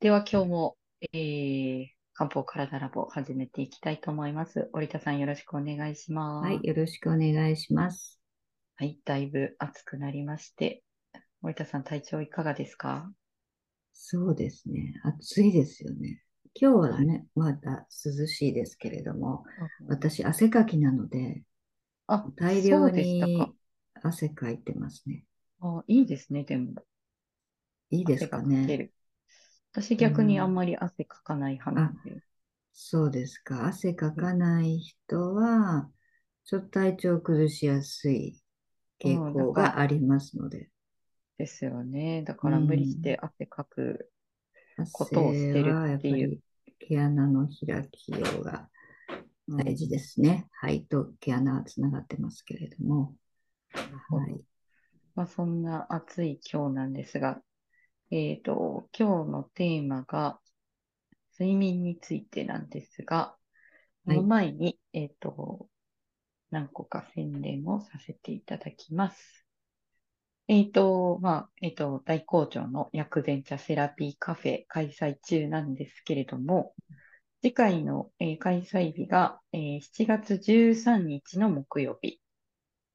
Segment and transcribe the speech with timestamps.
[0.00, 0.78] では今日も、
[1.12, 4.70] えー、漢方体ラボを始めていきたいと思います。
[4.72, 6.46] 織田さんよろしくお願いします。
[6.46, 8.18] はい、よろしくお願いします。
[8.76, 10.82] はい、だいぶ暑くなりまして、
[11.42, 13.12] 森田さん体調いかがですか？
[13.92, 14.94] そうですね。
[15.04, 16.22] 暑いですよね。
[16.58, 19.44] 今日はね、まだ涼しいですけれども、
[19.86, 21.42] 私、汗かきなので、
[22.06, 23.52] あ、大量にか。
[24.02, 25.26] 汗かいてますね。
[25.60, 26.72] あ、いいですね、でも。
[27.90, 28.92] いいですかね。
[29.74, 29.82] る。
[29.82, 32.20] 私逆にあんまり汗かかない派なんで。
[32.72, 33.66] そうですか。
[33.66, 35.90] 汗かかない人は、
[36.44, 38.40] ちょっと体調崩しやすい
[39.00, 40.70] 傾向がありますので、
[41.38, 42.22] ですよね。
[42.22, 44.10] だから無理して汗かく。
[44.92, 46.42] ことをして汗るっていうり
[46.78, 48.68] 毛穴の開きようが
[49.48, 50.48] 大事ですね。
[50.60, 53.14] 肺と毛穴はつながってますけれども。
[53.72, 54.40] はい。
[55.14, 57.40] まあ、そんな暑い今日なんですが、
[58.10, 60.40] えっと、今日のテーマが
[61.38, 63.36] 睡眠についてなんですが、
[64.04, 65.68] そはいの前に、えっと、
[66.50, 69.46] 何個か宣伝をさせていただきます。
[70.48, 76.74] えっと、まあ、えっと、大好調の薬膳茶セラピーカフェ開催中なんですけれども、
[77.42, 82.20] 次回の、えー開催日が、えー7月13日の木曜日。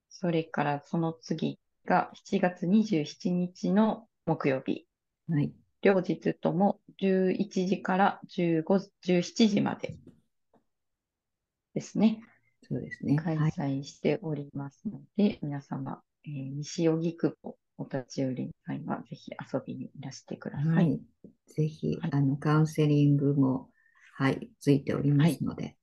[0.10, 4.85] それからその次が7月27日の木曜日。
[5.30, 5.54] はい。
[5.82, 9.98] 両日とも11時から15 17時まで
[11.74, 12.22] ですね。
[12.68, 13.16] そうですね。
[13.18, 13.54] 開はい。
[13.58, 17.36] 催しておりますので、皆様、えー西荻窪
[17.78, 20.72] お立ち寄りの際はぜひ遊びにいらしてくださ。
[20.72, 21.02] はいい。
[21.54, 23.70] ぜひはい、あの、カウンセリングも、
[24.16, 25.76] はい、ついておりますので、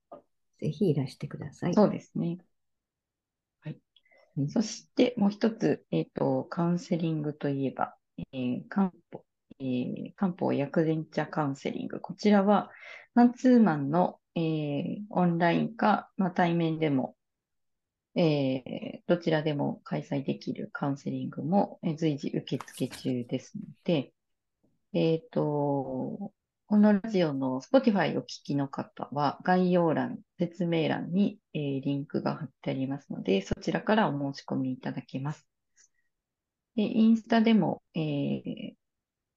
[0.59, 1.75] ぜひいらしてください。
[1.75, 2.27] そうですね。
[2.29, 2.39] はい
[3.61, 3.81] はい。
[4.49, 7.97] そしてもう一つ、えっと、カウンセリングといえば、
[8.33, 9.25] えー漢方、
[9.63, 12.01] えー漢方薬膳茶カウンセリング。
[12.01, 12.71] こちらは、
[13.15, 17.17] マンツーマンの、えーオンラインか、まあ、対面でも、
[18.15, 24.13] えーどちらでも開催できるカウンセリングも、え随時受付中ですので、
[24.95, 26.33] えっと、
[26.67, 35.47] このラジオの Spotify を聞きの方は、概要欄、説明欄に、えーリンクが貼ってありますので、そちらからお申し込みいただけます。
[36.77, 38.82] で、インスタでも、えー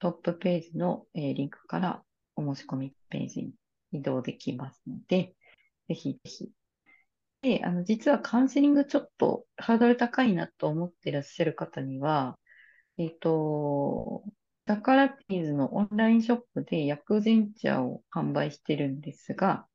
[0.05, 2.03] トップページの、えリンクから
[2.35, 3.53] お申し込みページに
[3.91, 5.33] 移動できますので、
[5.87, 6.51] ぜひぜひ。
[7.41, 12.37] で、あの、実はカウンセリングちょっとハードル高いなと思ってらっしゃる方には、
[12.99, 14.23] えっと、
[14.65, 19.65] ダカラティーズのオンラインショップで薬膳茶を販売してるんですが、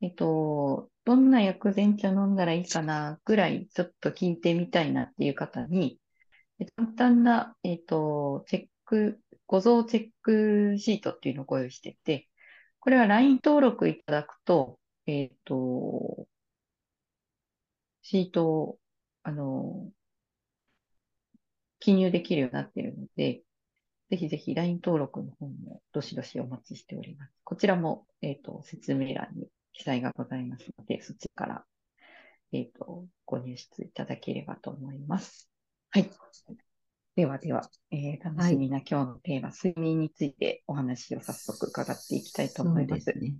[0.00, 5.98] えっと、どんな薬膳茶飲んだらいいかなぐらいちょっと聞いてみたいなっていう方に、
[6.76, 9.20] 簡単な、えっと、チェック、
[9.54, 12.28] 画像チェックシートっていうのをご用意してて、
[12.80, 16.26] これは LINE 登録いただくと、えっと、
[18.02, 18.78] シートを、
[19.22, 19.88] あの、
[21.78, 23.42] 記入できるようになっているので、
[24.10, 27.32] ぜひぜひ LINE 登録の方もどしどしお待ちしております。
[27.44, 31.64] こちらも、えっと、説明欄に記載がございますので、そちらから、
[32.50, 35.48] えっと、ご入室いただければと思います。
[35.90, 36.10] はい。
[37.16, 43.12] ではでは、えー楽しみな今日のテーマ、睡眠についてお話を早速伺っていきたいと思います。
[43.12, 43.34] すね。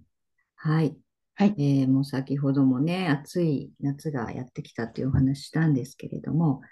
[0.57, 0.97] はい。
[1.37, 1.57] はい。
[1.59, 6.63] えーもう先ほどもね、暑い夏がやってきたというお話したんですけれども、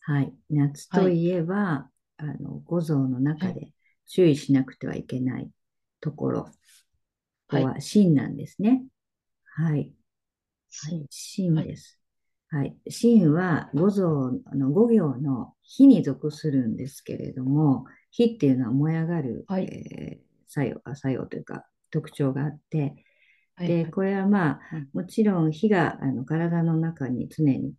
[0.00, 0.34] はい。
[0.50, 3.72] 夏といえば、あの、五臓の中で
[4.06, 5.50] 注意しなくてはいけない
[6.00, 6.52] ところ、こ
[7.48, 8.84] こは心なんですね。
[9.56, 9.92] はい。
[10.76, 11.08] はい。
[11.10, 11.97] 心です。
[12.50, 12.74] はい。
[12.88, 23.04] 心は五臓の五行の火に属するんですけれども、火っていうのは燃え上がる、はいえー作用、あ作用というか特徴があって、
[23.54, 23.68] はい。
[23.68, 27.74] で、これはまあうん、もちろん火があの体の中に常に、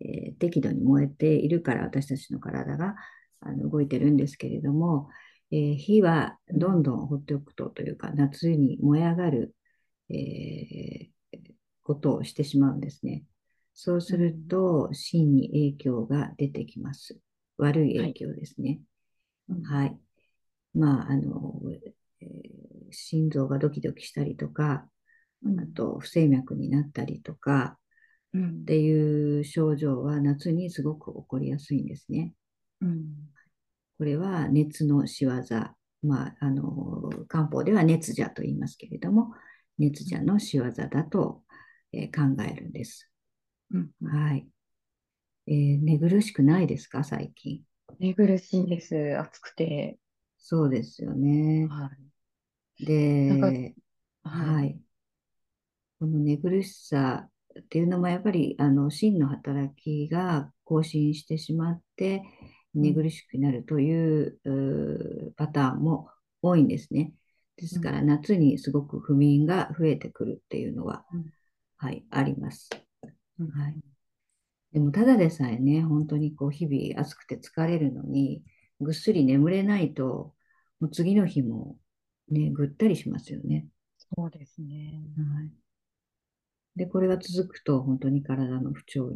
[0.00, 2.94] えー適度に燃えているから私たちの体が
[3.40, 5.10] あの動いてるんですけれども、
[5.50, 9.54] えー火はどんどん放っておくとというか、夏に燃え上がる、
[10.08, 11.10] えー
[11.82, 13.24] ことをしてしまうんですね。
[13.74, 17.18] そうすると、心に影響が出てきます。
[17.56, 18.80] 悪い影響ですね。
[19.48, 19.98] うんはい。
[20.74, 21.60] まあ、あの、
[22.20, 22.60] えー
[22.92, 24.88] 心臓がドキドキしたりとか、
[25.44, 27.78] うんあと不整脈になったりとか
[28.34, 32.34] うんっていう症状は夏にすごく起こりやすいんですね。
[32.80, 33.30] うん
[33.98, 35.32] これは熱の仕業、
[36.02, 39.34] まあ、あの漢方では熱邪と言いますけれども、
[39.78, 41.42] 熱邪の仕業だと、
[41.92, 43.09] えー考えるんです。
[43.72, 44.46] うんはい。
[45.46, 47.64] えー寝苦しくないですか、最近。
[48.00, 49.16] 寝苦しいです。
[49.18, 49.98] 暑くて。
[50.38, 51.66] そうですよね。
[51.68, 51.90] は
[52.80, 52.88] い。
[53.28, 53.74] なんか、で、
[54.22, 54.54] はい。
[54.54, 54.80] はい。
[55.98, 57.28] この寝苦しさ
[57.60, 62.22] っていうのもやっぱりあの心の働きが更新してしまって
[62.74, 66.08] うん、寝苦しくなるといううパターンも
[66.42, 67.12] 多いんですね。
[67.56, 71.26] でうん、すから夏にすごく不眠が増えてくるっていうのは、うん、
[71.76, 72.70] はい、あります。
[73.40, 73.76] うん、はい。
[74.72, 78.44] でもただでさえね、本当にこう日々暑くて疲れるのに
[78.80, 80.34] ぐっすり眠れないと
[80.80, 81.78] もう次の日も
[82.28, 83.66] ね、ぐったりしますよね。
[83.98, 85.02] そうですね。
[85.16, 85.50] はい
[86.76, 89.10] で、これが続くと本当に体の不調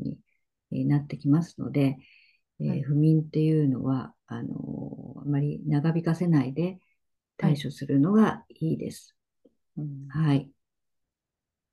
[0.70, 1.96] になってきますので、
[2.60, 6.78] えはい、ー不眠っていうのは、あのーあまり長引かせないで
[7.40, 9.16] はい、対処するのがいいです。
[9.78, 10.50] うん、はい。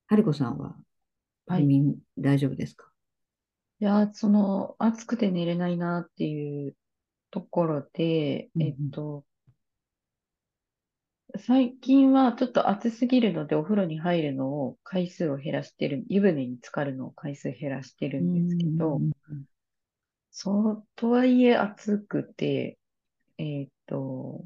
[0.07, 0.75] はるこさんは？
[1.51, 1.71] はい。
[2.17, 2.91] 大丈夫ですか？
[3.79, 6.77] いや、その、暑くて寝れないなっていう
[7.31, 9.25] ところで、えっうんと、
[11.37, 18.27] 最近はちょっと暑すぎるのでお風呂に入るのを回数を減らしてる、湯船に浸かるのを回数減らしてるうん。
[18.27, 19.43] んですけど、うんうん
[20.31, 22.77] そう、とはいえ暑くて、
[23.37, 24.45] えっと、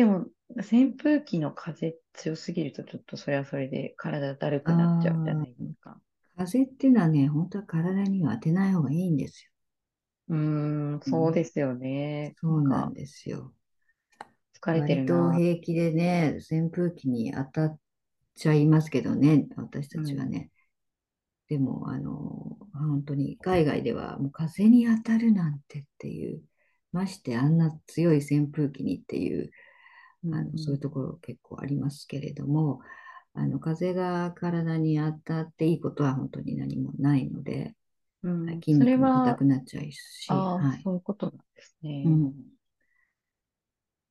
[0.00, 0.24] でも
[0.56, 5.54] 扇風機の風強すぎるとちょっとそれはそれで体だるくなっちゃうじゃない？
[5.58, 6.00] ですか。
[6.36, 9.50] 風邪っていうのはね、本当は体には当てない方がいいんですよ。
[10.28, 12.24] うーん、うん、そうですよね。
[12.28, 13.54] なんかそうなんですよ。
[14.62, 15.30] 疲れて割るな。
[15.30, 17.78] と平気でね、扇風機に当たっ
[18.36, 20.50] ちゃいますけどね、私たうん、ちはね。
[21.48, 26.42] でも、あの、本当に海外ではもう風に当たるなんてっていう、
[26.92, 29.50] ましてあんな強い扇風機にっていう、うん、
[30.24, 32.80] あの、うん、そういうところ結構ありますけれども、
[33.34, 37.74] あの、風が体に当たっていいことは本当に何もないので、はい
[38.22, 38.46] うん。
[38.46, 40.82] それ筋肉も硬は、くなっちゃうし、はい。
[40.82, 42.02] そういうことなんですね。
[42.06, 42.34] うん。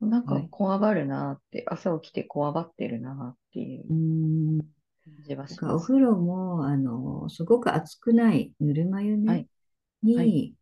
[0.10, 0.48] なんか、はい。
[0.50, 4.60] こわばるなって、朝起きてこわばってるなっていううん。
[5.04, 5.76] 感じはだします。
[5.76, 9.48] お風呂も、あの、すごく熱くないぬるま湯ね、はい、
[10.16, 10.56] はい、に、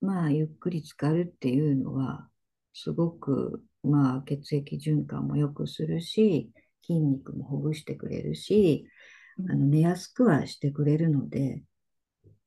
[0.00, 2.28] まあ、ゆっくり浸かるっていうのは、
[2.74, 6.50] すごく、まあ、血液循環も良くするし、
[6.86, 8.86] 筋肉もほぐしてくれるし、
[9.38, 11.62] うん、あの寝やすくはしてくれるので、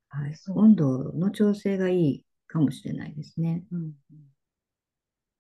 [0.10, 3.64] はい、温度の調整がいいかもしれないですね。
[3.72, 3.92] うん、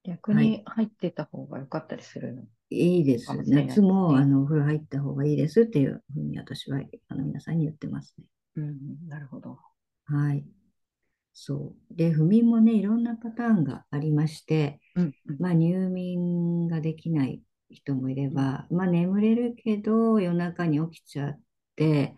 [0.03, 2.43] 逆はい、に入ってた方が良かったりするの？
[2.71, 3.87] いいい夏ですね。
[3.87, 8.25] もあのお風呂入った方がいいですっていうふうに私はあの皆さんに言ってますね。
[8.57, 9.57] うん、なるほど。
[10.05, 10.45] はい。
[11.41, 11.95] そう。
[11.95, 21.41] で、不眠もね、いろんなパターンがありまして、うん、うん、まあ、入眠ができない人もいれうん、ば、まあ、眠れるけど夜中に起きちゃっ
[21.75, 22.17] て、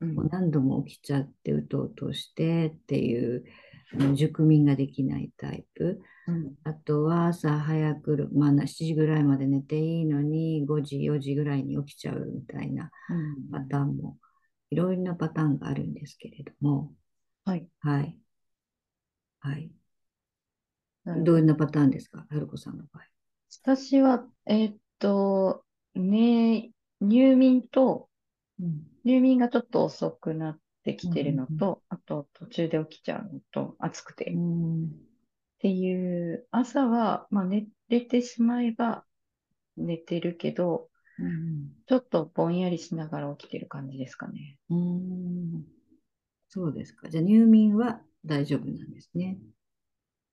[0.00, 3.44] うん、もう何度も起きちゃってうとうとしてっていう
[4.16, 6.00] 熟眠ができないタイプ。
[6.26, 13.14] うん、あとは朝早く、まあ、7時ぐらいまで寝ていいのに5時、4時ぐらいに起きちゃうみたいなう
[13.50, 13.70] パん。
[13.70, 14.18] ターンも
[14.70, 16.92] いろいろなパターンがあるんですけれども、
[17.44, 18.18] はい、はい、
[19.50, 19.70] はい。
[21.06, 21.12] ど。
[21.24, 23.04] どんなパターンですか、春子さんの場合。
[23.62, 25.64] 私は、えーっと、
[25.94, 26.70] ね、
[27.00, 28.08] 入眠と、
[28.60, 34.32] うん入眠がちょっと遅くなってきうんてるのうんと、あと途中で起きちゃうのと、暑くて。
[34.32, 35.06] うん
[35.56, 39.04] っていう、朝は、まあ寝れてしまえば
[39.76, 44.58] 寝てるけど、うんちょっとぼんやりしながら起きてる感じですかね。
[44.70, 45.64] うん
[46.48, 47.08] そうですか。
[47.08, 49.38] じゃあ入眠は大丈夫なんですね。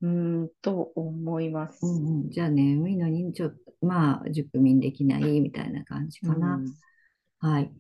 [0.02, 2.02] うーん、と思いまうす。
[2.02, 6.56] んうん、じゃあ眠いのにちょっと、まあ、熟眠できないみたいな感じかな。
[6.58, 6.74] うん。
[7.40, 7.72] はい。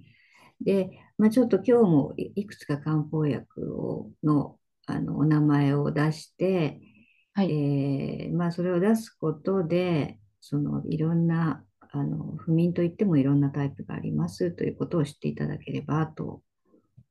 [0.61, 6.81] で、まあ、ちょっと今日もいいくつか漢方薬をの、あのお名前を出して、
[7.33, 7.49] はい。
[7.51, 16.41] えーまあ、それを出すことで、そのいろんなあの不眠といってもいろんなタイプがありますということを知っていただければと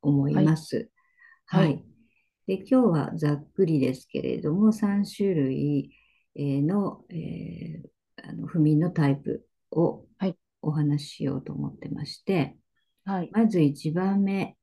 [0.02, 0.34] 思い。
[0.34, 0.90] ます。
[1.46, 1.66] はい。
[1.66, 1.84] はい。
[2.46, 5.90] で、今日はざっくりですけれども、3種類
[6.36, 7.88] の、えー
[8.24, 10.36] あの不眠のタイプをはい。
[10.60, 12.56] お話ししようと思ってまして、
[13.04, 13.32] はい。
[13.32, 14.56] まず1番目、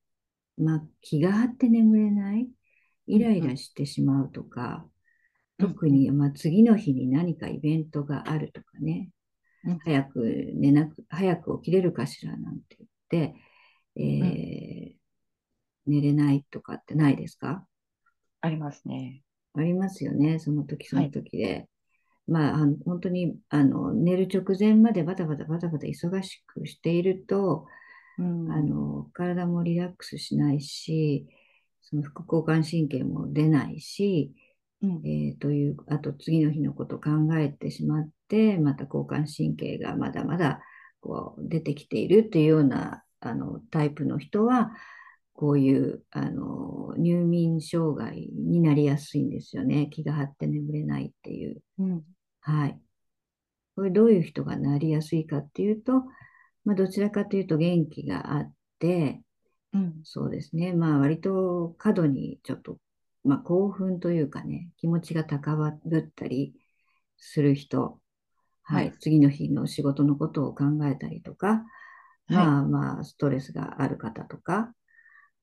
[0.57, 2.50] まあ、気が張って眠れない、
[3.07, 3.29] イうん、うん。
[3.29, 4.88] ライラしてしまうとか、
[5.59, 5.79] うん、うん。
[5.79, 9.12] 特に、まあ、次の日に何かイベントがあるとかね、
[9.63, 9.81] うん。
[9.86, 10.21] 早く
[10.55, 12.77] 寝なく、早く起きれるかしらなんて
[13.12, 13.36] 言って、
[14.19, 15.00] うんえー
[15.88, 17.67] 寝れないとかってないですか？
[18.41, 19.22] ありますね。
[19.55, 21.12] ありますよね、その時そのはい。
[21.12, 21.67] 時で。
[22.27, 27.65] まあ、あの本当にあの寝る直前までバタバタバタバタ忙しくしていると、
[28.19, 28.51] うん。
[28.51, 31.27] あの体もリラックスしないし、
[31.81, 34.34] その副交感神経も出ないし、
[34.81, 35.01] うん。
[35.03, 40.62] えーという、あと次の日のことを考えてしまって、また交感神経がまだまだ
[41.01, 44.72] こう出てきているっていうようなあのタイプの人は、
[45.39, 49.88] こういうあの入眠障害になりやすいんですよね。
[49.89, 51.62] 気が張って眠れないっていう。
[51.77, 52.03] うん。
[52.41, 52.77] はい。
[53.74, 56.03] これどういう人がなりやすいかっていうと、
[56.65, 59.22] まあ、どちらかというと元気があって、
[59.72, 60.01] うん。
[60.03, 60.74] そうですね。
[60.74, 62.77] まあ割と過度にちょっと、
[63.24, 65.69] まあ興奮というかね、気持ちが高ぶ
[66.00, 66.53] ったり
[67.15, 67.98] する人、
[68.63, 68.88] はい。
[68.88, 71.63] はい次の日の仕事のことを考えたりとか、
[72.27, 74.74] まあまあストレスがある方とか、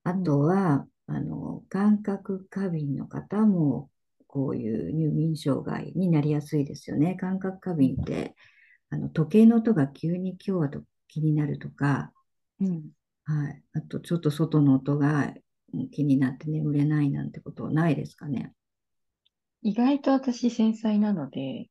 [0.07, 3.91] あとは、あの、感覚過敏の方も、
[4.29, 7.17] こういう入眠障害になりやすいですよね。
[7.17, 8.37] 感覚過敏って、
[8.91, 12.13] あの時計の音が急に今日はと気になるとか、
[12.61, 12.91] うん。
[13.25, 13.63] はい。
[13.73, 15.35] あと、ちょっと外の音が
[15.75, 18.53] うん気になって眠れないなんてことないですかね。
[19.63, 21.69] 意外と私繊細なので、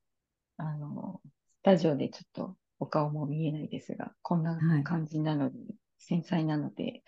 [0.57, 1.21] あの、
[1.59, 7.03] スタジオでちょっとお顔も見えないですが、こんなはい感じなのに、繊細なので、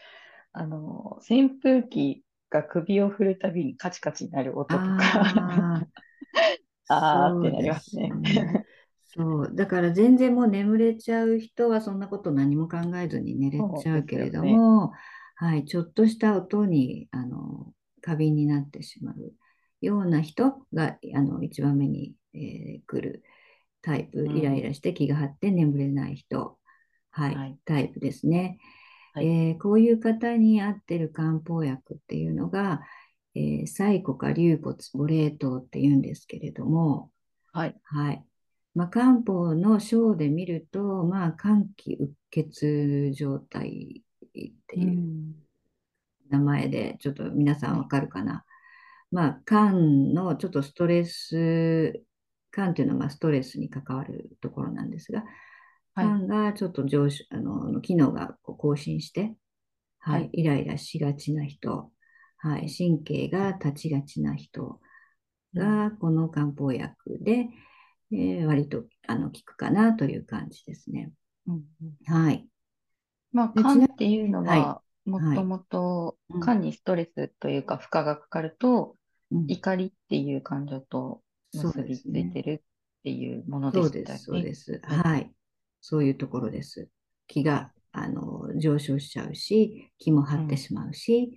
[0.54, 5.88] あの、扇風機が首を振るたびにカチカチになる音とか、あー。
[7.38, 8.12] ってなりますね。
[9.06, 9.56] そう。
[9.56, 14.92] だから全然もう眠れちゃう人はそんなこと何も考えずに寝れちゃうけれども、
[15.36, 15.66] はい。
[15.66, 19.34] ちょっとした音に、あの、過敏になってしまう
[19.82, 23.24] ような人が、あの、一番目に、えー来る
[23.82, 24.38] タイプ、うん。
[24.38, 26.58] イライラして気が張って眠れない人、
[27.12, 27.58] はい、はい。
[27.66, 28.60] タイプですね。
[29.18, 32.82] はいえーこういう方に合ってる漢方薬っていうのが、
[33.34, 37.10] えー、サコか龍骨、ボレー糖っていうんですけれども、
[37.52, 37.76] はい。
[37.84, 38.24] はい。
[38.76, 45.36] まあ、漢方の章で見ると、まあ、肝気鬱血状態っていううん
[46.30, 48.46] 名前で、ちょっと皆さんわかるかな。
[49.12, 52.04] まあ、肝のちょっとストレス、
[52.52, 55.24] 肝っていうのはまあストレスに関わるところなんですが、
[56.02, 59.36] はい肝がちょっと上昇、あの、機能がこう更新して、
[60.00, 61.92] はい、はいイライラしがちな人、
[62.38, 64.80] はい、神経が立ちがちな人
[65.56, 67.48] が、この漢方薬で、
[68.12, 71.12] えー割とあの効くかなという感じですね。
[71.48, 72.48] うんうんはい。
[73.34, 78.96] まあ、肝っていうのはもともとうん肝にストレスというか負荷がかかると、
[79.32, 82.62] うん怒りっていう感情とそう結びついてるっ
[83.04, 84.40] ていうものでそうです、したよね。
[84.40, 84.82] そうです。
[84.86, 85.32] はいはい。
[85.90, 86.90] そういうところです。
[87.28, 91.32] 気があの上昇しちゃうし、気も張ってしまうし、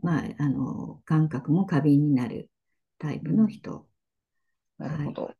[0.00, 2.50] まあ、あの感覚も過敏になる
[3.00, 3.88] タイプの人。
[4.78, 5.34] なるほど。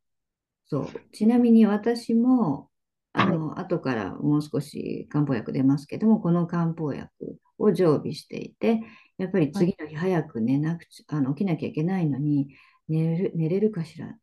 [0.65, 0.87] そう。
[1.13, 2.69] ちなみに私も、
[3.13, 8.81] あの、後からもう少し漢方薬出ますけども、この漢方薬を常備していて、
[9.17, 12.53] やっぱり次の日早く寝なくちゃ、あの起きなきゃいけないのに、
[12.89, 14.17] 寝る、寝れるかしら。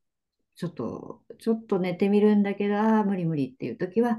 [0.59, 4.19] ちょっと、ちょっと寝てみるんだけど、ああ、無理無理っていう時は、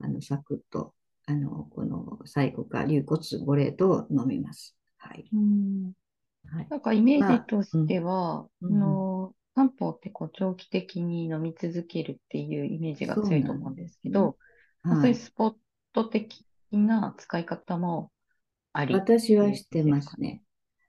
[0.00, 0.94] あの、サクッと、
[1.26, 4.76] あの、このサイコか龍骨ボレートを飲みます。
[4.98, 5.32] はい。
[5.32, 5.92] うん
[6.52, 6.70] はい。
[6.70, 14.38] なんかイメージとしては、うんあの漢方ってこう長期的に飲み続けるっていうイメージが強いと思うんですけど、
[14.88, 15.56] まあそうはいいうスポッ
[15.92, 18.12] ト的な使い方も
[18.72, 18.96] あり。
[18.96, 20.42] 私はしてますね。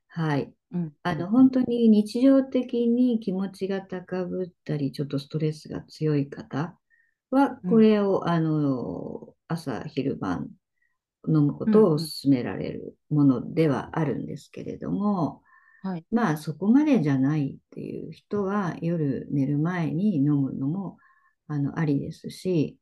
[0.10, 0.54] はい。
[0.72, 0.94] うん。
[1.04, 6.78] あの、本当に日常的に気持ちが高ぶったり、ちょっとストレスが強い方
[7.32, 10.50] は、うんこれを、あの、朝、昼晩
[11.28, 15.44] 飲むことを勧められるものではあるんですけれども、
[15.82, 16.06] はい。
[16.12, 20.98] まあ、そこまでじゃないっていう人は、夜寝る前に飲むのも、
[21.48, 22.78] あの、ありですし、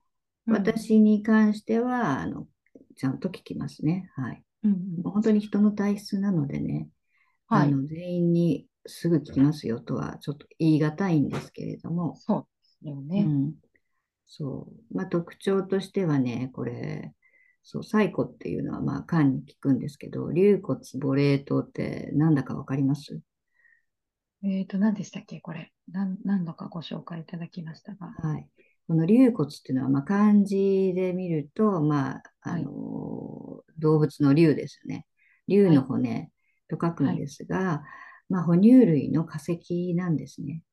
[0.48, 2.48] うん、私に関しては、あの、
[2.96, 4.10] ちゃんと聞きますね。
[4.15, 4.44] はい。
[4.63, 6.89] うんうん本当に人の体質なのでね、
[7.48, 7.68] はい。
[7.70, 13.24] あの全員にすぐ聞きますよとはちょっと言い難いんですけれども、そうですようね。
[13.24, 13.54] ん、
[14.25, 17.13] そう、まあ、特徴としてはね、これ、
[17.63, 23.20] そう、サイコっていうのはまあ肝に効くんですけど、龍骨ボレー糖ってなんだかわかります？
[24.44, 25.42] えっと、何でしたっけ？
[25.42, 25.74] これ。
[25.92, 28.08] 何何度かご紹介いただきましたが。
[28.08, 28.48] はい。
[28.88, 32.72] この龍骨っていうのは、まあ、漢字で見ると、まあ、あはいの
[33.80, 35.06] 動物の龍ですよね。
[35.50, 36.30] 龍の骨
[36.69, 37.83] と書くんですが、
[38.29, 40.63] まあ、哺乳類の化石なんですね。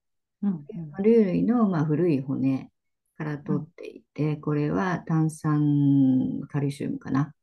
[0.43, 0.65] うんうん
[1.03, 2.71] 龍類の、まあ、古い骨
[3.17, 7.35] から取っていて、これは炭酸カルシウムかな。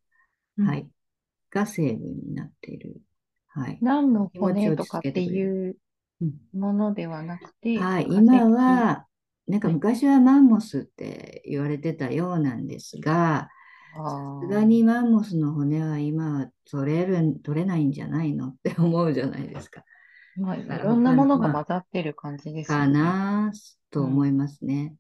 [0.57, 0.87] うんはい。
[1.49, 3.01] が成分になっている。
[3.47, 3.77] はい。
[3.81, 5.77] 何の気持ち骨とかっていう
[6.21, 9.05] うんものではなくて、はい、今は、
[9.47, 13.49] なんかはい昔はマンモスって言われてたようなんですが、あ
[13.93, 19.83] さーすがにマンモスの骨は今は取れる、取れないんじゃないのって思うじゃないですか。
[20.35, 22.93] まあ、いろんなものが混ざってる感じですかよね。
[22.93, 23.51] な
[23.91, 24.07] とうん。
[24.07, 24.95] 思いますね。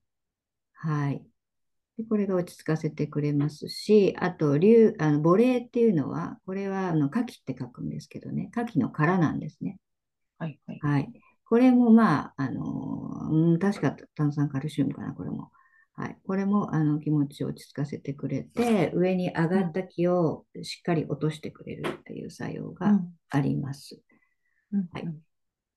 [0.73, 1.23] はい。
[1.97, 9.77] で、これが落ち着かせてくれますし、あと、竜、あの、母霊っていうのは、これは、あの、牡蠣って書くんですけどね、牡蠣の殻なんですね。
[10.37, 10.79] はいはい。
[10.81, 11.11] はい。
[11.45, 15.51] これも、まあ、あの、うん、確か炭酸カルシウムかな、これも。
[15.93, 16.17] はい。
[16.25, 23.13] これも、あの、気持ちを落ち着かせてくれて、上に上がった気をしっかり落としてくれるっていう作用がうん。
[23.29, 24.01] あります。
[24.91, 25.03] はい。
[25.03, 25.21] うんうん。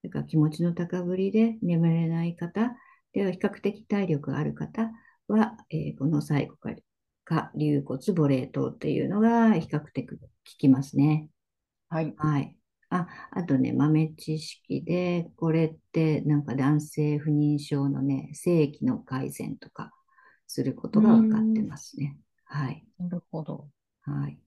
[0.02, 2.76] それから気持ちの高ぶりで眠れない方、
[3.12, 4.90] では比較的体力がある方
[5.28, 6.70] は、えーこの最後か、
[7.24, 11.28] か龍骨母霊糖っていうのが比較的効きますね。
[11.88, 12.14] はい。
[12.16, 12.56] はい。
[12.90, 19.90] あ、あとね、豆知識で、これってなんか男性不妊症のね、性器の改善とか
[20.54, 22.16] することが分かってますね。
[22.44, 22.86] はい。
[22.98, 23.68] なるほど。
[24.02, 24.38] はい。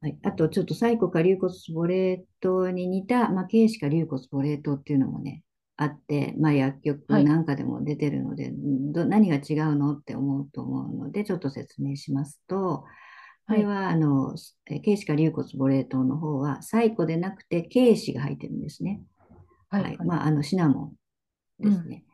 [0.00, 5.44] はい、あと、ちょっとサイコか龍骨ボレー糖に似た、まあ、軽視か龍骨ボレー糖っていうのもね、
[5.76, 12.84] あって、まあ、薬局なんかでも出てるので、ど何が違うのって思うと思うので、ちょっと説明しますと、
[13.46, 14.34] これは、あの、
[14.66, 19.02] え軽視か龍骨ボレー糖の方は、サイコでなくて軽視が入ってるんですね。
[19.70, 19.96] はいはい。
[19.96, 20.06] はい。
[20.06, 20.92] まあ、あの、シナモ
[21.60, 22.04] ンですね。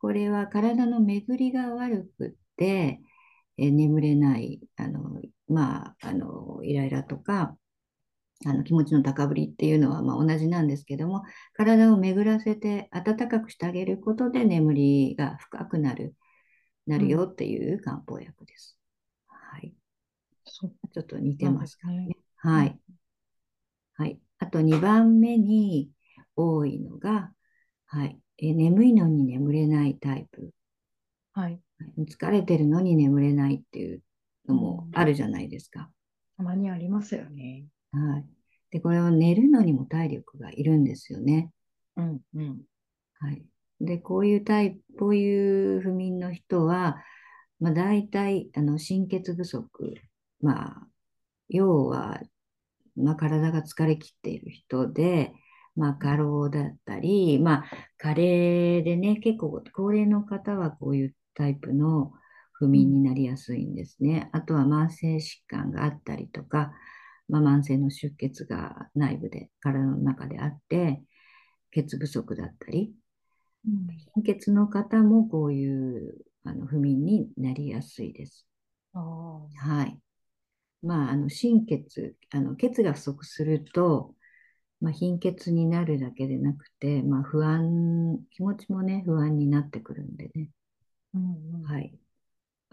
[0.00, 3.00] これは体の巡りが悪くって、
[3.58, 7.56] えー眠れない、あの、まあ、あの、イライラとか、
[8.46, 11.22] あの気持ちの高ぶりっていうのはまあ同じなんですけども、
[11.54, 16.14] 体を巡らせて暖かくしてあげることで眠りが深くなる、
[16.86, 18.78] なるよっていう漢方薬です。
[19.28, 19.74] はい。
[20.92, 22.06] ちょっと似てまですすね。
[22.06, 22.16] ね。
[22.36, 22.78] はい。
[23.94, 24.20] はい。
[24.38, 25.90] あと2番目に
[26.36, 27.32] 多いのが、
[27.86, 28.20] はい。
[28.42, 30.50] え眠いのに眠れないタイプ。
[31.32, 31.60] はい。
[31.98, 34.02] 疲れてるのに眠れないっていう
[34.48, 35.90] のもあるじゃないですか。
[36.36, 37.66] たまにありますよね。
[37.92, 38.24] はい。
[38.70, 41.50] で、これは寝るのにも体力がいるんですよね。
[41.96, 42.62] うんうん。
[43.18, 43.44] はい。
[43.80, 46.96] で、こういうタイプ、こういう不眠の人は、
[47.58, 49.94] まあ、大体、あの、心血不足。
[50.40, 50.86] まあ、
[51.50, 52.20] 要は、
[52.96, 55.32] まあ、体が疲れ切っている人で、
[55.80, 57.64] まあ、過労だったり、まあ、
[57.96, 62.12] 加齢でね、結構、高齢の方はこういうタイプの
[62.52, 64.28] 不眠になりやすいんですね。
[64.32, 66.72] あとは慢性疾患があったりとか、
[67.30, 71.02] まあ、慢性の出血が内部で、体の中であって、
[71.72, 72.94] 血不足だったり、
[73.66, 76.14] うん貧血の方もこういう
[76.44, 78.46] あの不眠になりやすいです。
[79.56, 79.98] はい。
[80.82, 84.14] まあ、あの心血、あの血が不足すると、
[84.80, 90.48] まあ、貧血になるだけでなくて、まあ、不安、気持ちもね、不安になってくるんでね。
[91.14, 91.22] うん
[91.54, 91.62] うん。
[91.62, 91.94] はい。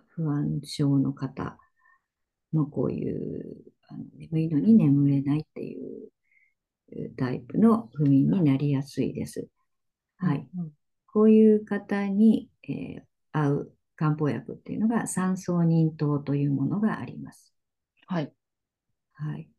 [0.10, 1.58] 不安症の方
[2.52, 3.58] もこういう
[3.90, 6.10] あの眠いのに眠れないっていう
[7.18, 9.48] タイプの不眠になりやすいです。
[10.18, 10.48] はい。
[10.56, 10.74] うんうん。
[11.08, 17.54] こういう方に、えー合う漢方薬っていうのが三層忍糖というものがあります。
[18.08, 18.34] はい。
[19.14, 19.50] はい。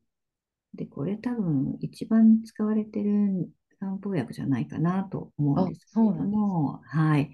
[0.75, 3.51] で、これ多分一番使われてる
[3.81, 7.31] 漢方薬じゃないかなと思うんあですけれども、はい。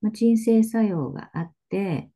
[0.00, 2.10] まあ、鎮静作用があって、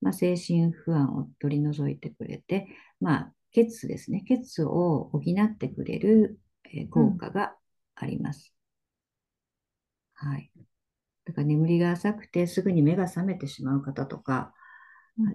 [0.00, 2.68] まあ、精神不安を取り除いてくれて、
[3.00, 4.24] まあ、血ですね。
[4.26, 6.38] 血を補ってくれる、
[6.72, 7.54] えー効果が
[7.94, 8.54] あります。
[10.14, 10.50] はい。
[11.24, 14.52] だから眠りが浅くてすぐに目が覚めてしまう方とか、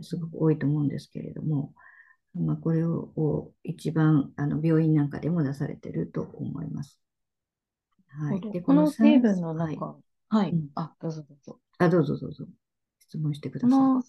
[0.02, 1.74] すごく多いと思うんですけれども、
[2.36, 7.00] まあ、これをを一番あの病院なんかでも出されてると思います。
[8.10, 8.46] はい。
[8.52, 10.70] で、この成分のはい中、はいうん。
[10.76, 11.60] あ、どうぞどうぞ。
[11.80, 12.46] あ、どうぞどうぞ。
[13.00, 13.92] 質問してくこださい。
[13.98, 14.02] の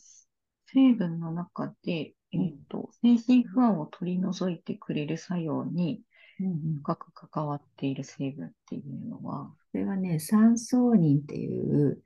[0.67, 6.03] 成分の中で、えうんっと、精神不安を取り除いてくれる作用に
[6.41, 12.03] うんうん深く関わっている成分っていうのは、これはね、三層人っていう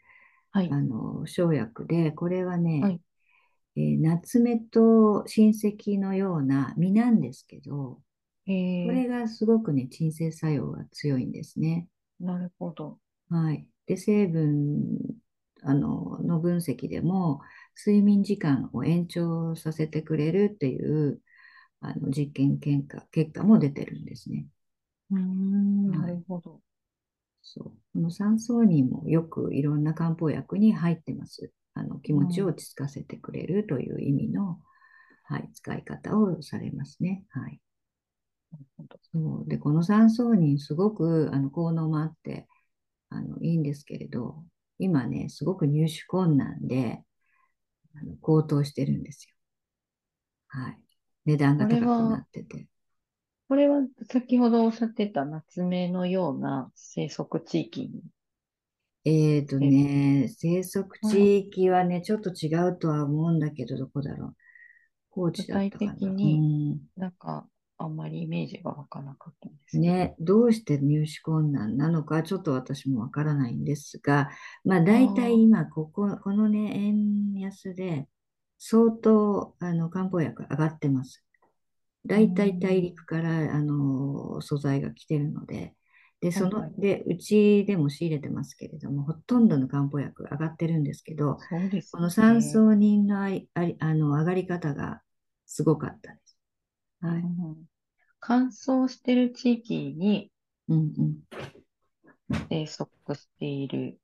[0.52, 0.82] はいあ。
[0.82, 3.00] の生薬で、これはね、はい
[3.76, 8.02] えー夏目と親戚のような実なんですけど、
[8.46, 8.52] えー、
[8.84, 11.88] これがすごくね、鎮静作用が強いんですね。
[12.18, 12.98] なるほど。
[13.28, 13.66] はい。
[13.86, 14.98] で、成分
[15.62, 17.40] あのの分析でも、
[17.76, 21.22] 睡眠時間を延長させてくれるっていう
[21.80, 24.46] あの実験結果結果も出てるんですね。
[25.10, 26.60] うーん、はいなるほど。
[27.42, 27.64] そう。
[27.92, 31.52] この三層人もよくいろんな漢方薬に入ってます。
[31.74, 34.60] あの気持ちを落ち着かせてくれるという意味の、
[35.24, 37.24] はい、使い方をされますね。
[37.30, 37.60] はい。
[39.12, 42.46] そうで、この三層人、すごくあの効能もあって
[43.10, 44.44] あのいいんですけれど、
[44.78, 47.02] 今ね、すごく入手困難で
[47.94, 49.34] あの高騰してるんですよ。
[50.48, 50.78] はい。
[51.26, 52.68] 値段が高くなってて。
[53.48, 58.02] これは先ほどおっしゃってた夏目のような生息地域に、
[59.04, 64.36] えっとえ、ね、生息うん地域はね、ちょっと違うとは思うんだけど、どこだろう。
[65.10, 66.10] 高知だっ具体たかな。
[66.10, 66.80] うん。
[66.96, 69.96] なんかあんまりイメージが湧かなかったんですけど。
[69.96, 74.30] ね、どうして入手困難なのか、ちょっと私もわからないんですが、
[74.64, 78.08] まあ、あ大体あ、今、ここ、このね、円安で、
[78.58, 81.24] 相当、あの、漢方薬上がってます。
[82.06, 85.74] 大体大ん、陸からあの素材が来てるので、
[86.24, 86.74] で、その、はいはい。
[86.78, 92.42] で、うちでも仕入れてますけれども、ほとんどの漢方薬上がってるんですけど、そうですこの三ね。
[92.42, 95.02] 層人のあり、あり、あの上がり方が
[95.46, 96.38] すごかったです。
[97.02, 97.30] うはい。
[97.52, 97.66] ん、
[98.20, 100.32] 乾燥してる地域に
[100.68, 101.24] うん
[102.48, 103.98] 生息している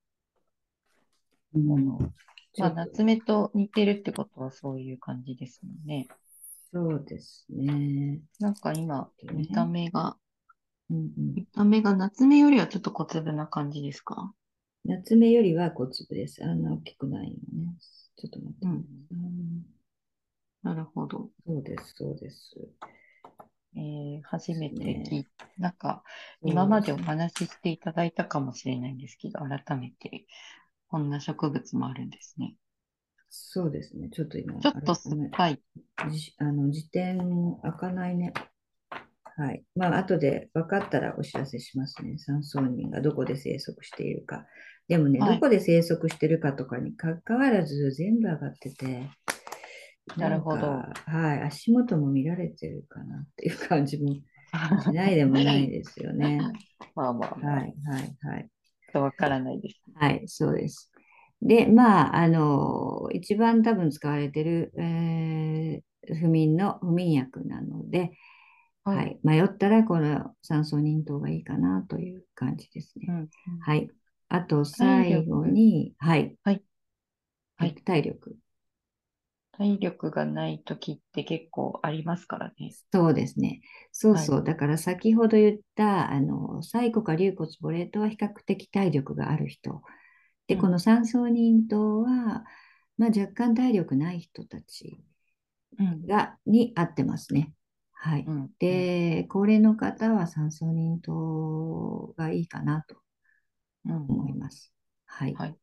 [1.55, 1.63] うん。
[1.63, 1.67] うん。
[1.67, 2.13] もの。
[2.57, 6.07] まあ、夏目と似てるってことはそういう感じですもんね。
[6.73, 8.21] そうですね。
[8.41, 9.65] なんか今、見た。
[9.67, 10.17] 目が、
[10.90, 11.35] うんうん。
[11.35, 14.35] 見た目が夏目よりはちょっと小粒な感じですか？
[14.85, 16.44] 夏目よりは小粒です。
[16.44, 17.74] あんな大きくないよね。
[18.16, 18.72] ちょっと待ってね。
[19.11, 19.24] うん。
[19.24, 19.62] うん
[20.62, 21.31] なるほど。
[21.46, 22.55] そうです、そうです。
[23.76, 25.05] えー初めて聞ね。
[25.20, 25.26] い
[25.59, 26.03] なんか、
[26.44, 26.66] 今。
[26.66, 30.26] までお話ししていただいたかもしれないんですけど、改めて、
[30.88, 32.57] こんな植物もあるんですね。
[33.31, 34.11] そうですね。
[34.11, 34.94] ちょっと今、ちょっと。
[34.94, 35.62] 酸っぱい。
[36.12, 38.35] じ、あの、辞典開かないね。
[39.40, 39.64] はい。
[39.74, 42.18] まあ、後で分かったらお知らせしますね。
[42.18, 44.44] 三層人がどこで生息しているか。
[44.87, 45.35] でもね、はい。
[45.35, 49.09] どこで生息してるかとかに関わらず全部上がってて、
[50.18, 50.61] なるほど。
[50.61, 54.12] か、はい、足元も見られてるかなっていう感じも
[54.85, 56.38] しないでもないですよね。
[56.94, 58.50] まあまあまあ、はい、はい、はい。
[58.92, 59.94] わからないですね。
[59.94, 60.92] はい、そうです。
[61.40, 65.83] で、まあ、あの、一番多分使われてる、えー
[66.14, 68.12] 不眠の不眠薬なので、
[68.92, 69.05] はい。
[69.05, 69.20] はい。
[69.22, 73.09] 迷ったら、この酸素忍糖がいいかなという感じですね。
[73.09, 73.31] うん。
[73.46, 73.90] うんはい。
[74.29, 75.46] あと、体最後力。
[75.46, 76.37] に、はい。
[76.44, 76.64] はい。
[77.61, 77.85] えっと、はい。
[77.85, 78.37] 体力。
[79.53, 82.74] 体力がない時って結構ありますからね。
[82.92, 83.61] そうですね。
[83.92, 84.26] そうはい。
[84.26, 84.44] そう。
[84.44, 89.83] だから先ほど言った、あの、サイコか龍骨ボレートは比較的体力がある人。
[90.48, 90.72] で、こうん。
[90.72, 92.44] の三層忍糖は、
[92.98, 95.05] まあ、若干体力ない人たち
[95.79, 96.07] うん。
[96.07, 97.55] が、に合ってますね。
[98.03, 98.27] はい。
[98.59, 102.97] で、高齢の方は三層忍糖がいいかなと
[103.85, 104.73] 思います。
[105.05, 105.35] はい。
[105.35, 105.57] はい。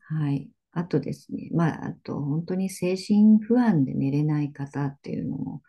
[0.00, 0.50] はい。
[0.72, 5.62] あとですね、まあ、あと本当に精神不安で寝れない方っていうのも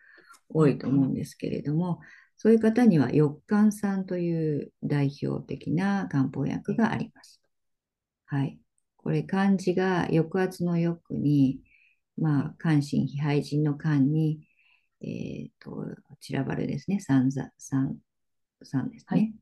[0.50, 0.76] 多い。
[0.76, 2.00] と思うんですけれども、
[2.36, 7.40] そういう方には翼寒酸という代表的な漢方薬があります。
[8.26, 8.58] はい。
[8.98, 11.60] これ漢字が抑圧の抑に、
[12.18, 14.46] まあ、関心、非廃人の間に、
[15.02, 15.84] えっと、
[16.20, 17.96] 散らばるですね、三座、三、
[18.62, 19.20] 三ですはい。
[19.22, 19.34] ね。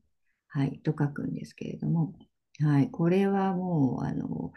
[0.48, 2.14] はい、と書くんですけれども、
[2.60, 4.52] はい、これはもう、あの、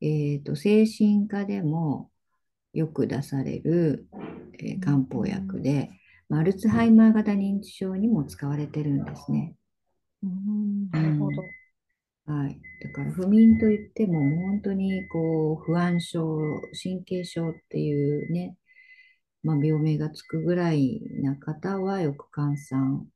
[0.00, 2.10] えっと、精神科でも
[2.72, 4.08] よく出される、
[4.58, 5.06] えー漢うん。
[5.06, 5.90] 方薬で、
[6.28, 9.54] まあアルツハイマー型認知症にも使われてるんですね。
[10.22, 10.90] うんうん。
[10.92, 11.42] なるほど。
[12.26, 12.58] はい。
[12.82, 18.56] だから不眠といっても、本当にこう不安症、神経症っていうね、
[19.44, 23.08] まあ、病名がつくぐらいな方はよく換算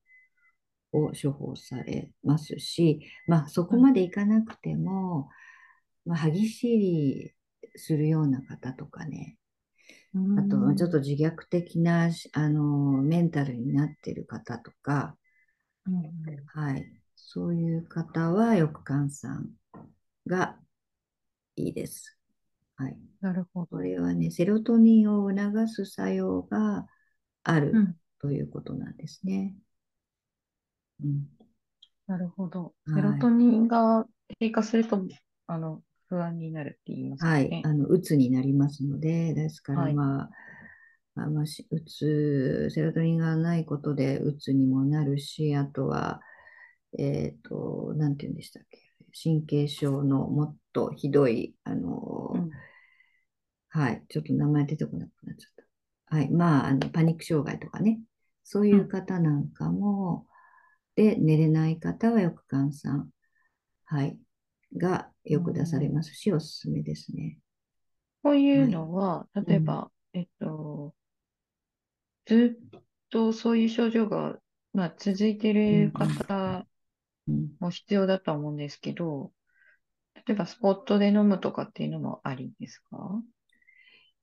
[0.92, 3.80] を処方されますし、まあ、そこはい。
[3.80, 5.28] までいかなくても、
[6.06, 7.34] まあ、歯ぎしり
[7.76, 9.38] するような方とかね、
[10.14, 11.02] うあとまあちょっとん。
[11.02, 15.16] 自虐的なあのメンタルになっている方とか、
[15.86, 16.48] うん。
[16.54, 19.50] はい、そういう方はよく換算
[20.26, 20.58] が
[21.56, 22.17] いいです。
[22.78, 22.98] はい。
[23.20, 23.80] なるほこど。
[23.80, 26.86] れはね、セロトニンを促す作用が
[27.44, 27.96] あるうん。
[28.20, 29.56] ということなんですね。
[31.02, 31.28] うん
[32.08, 32.74] なるほど。
[32.86, 33.20] セロはい。
[33.20, 34.06] トニンが
[34.40, 35.00] 低下すると、
[35.46, 37.60] あの、不安になるって言いますはい。
[37.64, 39.94] あの、うつになりますので、ですからはい。
[39.94, 40.30] まあ、
[41.16, 46.20] まあ、まあしうつ、セロトニンがないことでうつにもなるし、あとは、
[46.98, 48.78] えっと、なんて言うんでしたっけ、
[49.22, 52.62] 神経症のもっとひどい、あの、うん。
[53.70, 55.52] はい、ちょっと名前出てこなくなっちゃっ
[56.10, 56.16] た。
[56.16, 58.00] はい、まあ、あのパニック障害とかね、
[58.44, 58.88] そういううん。
[58.88, 60.26] 方なんかも、
[60.96, 63.10] で、寝れない方はよく換算、
[63.86, 64.18] はい、
[64.76, 67.38] がうよく出されんますし、おすすめですね。
[68.22, 68.70] こういうはい。
[68.70, 69.54] のは、うん。
[69.54, 70.94] 例えば、えっと、
[72.26, 74.38] ずっとそういう症状が、
[74.72, 76.66] まあ、続いていうんるうん方
[77.28, 79.32] うんも必要だとは思うんですけど、
[80.14, 83.22] 例えばスポットで飲むとかっていうのもありですか？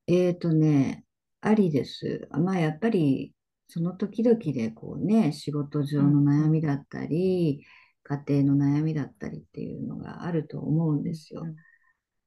[0.06, 1.04] えーとね、
[1.40, 2.28] ありです。
[2.30, 3.34] まあ、やっぱり、
[3.68, 7.64] その時々でこうね、仕事上うんの悩みだったり、
[8.04, 11.42] 家庭の悩みだったりっていうのがあると思うんですよ。
[11.42, 11.56] うん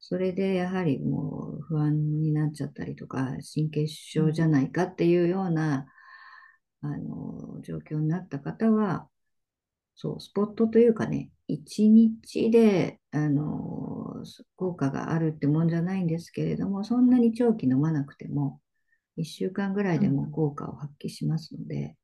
[0.01, 5.87] それでやはりもう不安になっちゃったりとか、神経症じゃないかっていうような、
[6.81, 9.09] あの、状況になった方は、
[9.95, 13.98] そう、スポットというかね、一日で、あの、
[14.55, 18.61] 効果があるってもんじゃないんですけれども、そんなに長期飲まなくても、
[19.17, 21.97] 一週間ぐらいでも効果を発揮しますので、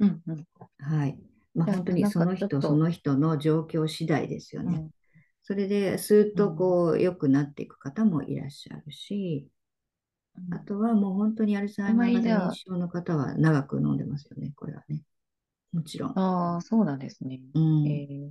[0.00, 0.44] うんうん
[0.78, 1.18] はい。
[1.54, 4.76] まあ本当にその人その人の状況次第ですよね。
[4.76, 4.90] うん
[5.42, 9.48] それで、スーッとこう、良くなっていく方もいらっしゃるし、
[10.36, 15.04] うんあとはもう本当にアルツハイマー型認知症の方は長く飲んでますよね、これはね。
[15.72, 16.18] もちろん。
[16.18, 17.40] ああ、そうなんですね。
[17.54, 17.86] うん。
[17.88, 18.30] え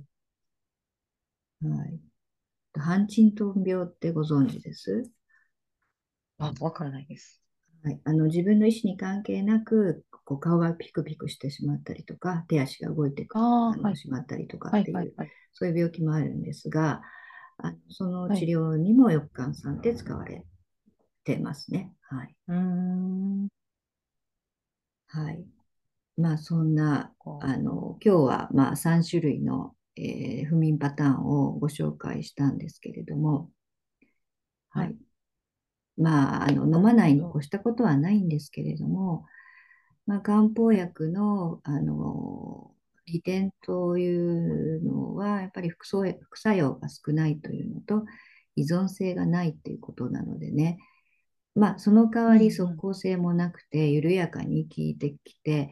[1.62, 2.00] はい。
[2.78, 5.10] ハンチントン病ってご存知です？
[6.38, 7.42] あ、わからないです。
[7.82, 8.00] はい。
[8.04, 13.96] あの、自分の意思に関係なく、こう顔がピクピクしてしまったりとか、手足が動いてくああ、あのはい。
[13.96, 15.30] しまったりとかはっていう、いはいはい。
[15.52, 17.02] そういう病気もあるんですが、
[17.58, 20.44] あのそのはい治療にも翼患酸って使われ
[21.24, 21.92] てますね。
[22.02, 22.36] はい。
[22.48, 23.48] うーん。
[25.08, 25.44] はい。
[26.16, 33.50] まあ、そんな、あの、今日は、まあ、3種類の、えー不眠パターンをご紹介したんですけれども、
[34.70, 34.98] ははいい。
[35.96, 39.26] まあ、あの、飲まないに越したことはないんですけれども、
[40.06, 42.74] まあ、漢方薬の、あの、
[43.06, 48.04] 利点というのは、やっぱり副作用副作用が少ないというのと、
[48.56, 50.78] 依存性がないっていうことなのでね、
[51.54, 55.70] まあ、その代わり即効性もなくて、緩やかに効いてきて、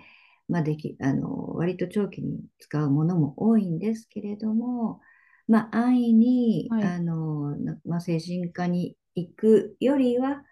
[0.48, 5.00] まあ、でき、あの、割と長期に使うものも多いんですけれども、
[5.48, 10.44] まあ、安易に、はいあの、なまあ、精神科に行くよりは、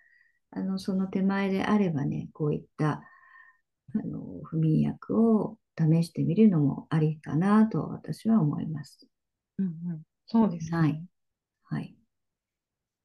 [0.50, 3.02] あの、その手前であればね、こういった、
[3.94, 9.08] あの、不眠薬を試してみるのもありかなと私は思います。
[9.58, 10.02] うんうん。
[10.26, 10.80] そうですね。
[10.80, 11.04] はい
[11.64, 11.96] はい。